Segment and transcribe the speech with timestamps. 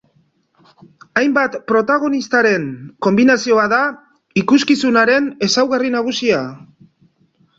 [1.19, 2.65] Hainbat protagonistaren
[3.07, 3.81] konbinazioa da
[4.43, 6.41] ikuskizunaren ezaugarri nagusia.